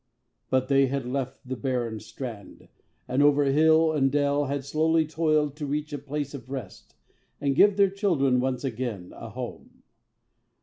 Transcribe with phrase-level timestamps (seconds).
[0.49, 2.69] But they had left The barren strand,
[3.07, 6.95] and over hill and dale Had slowly toiled to reach a place of rest,
[7.39, 9.83] And give their children once again a home.